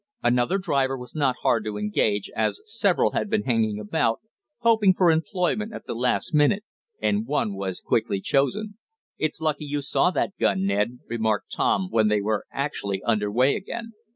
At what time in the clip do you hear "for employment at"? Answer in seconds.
4.95-5.85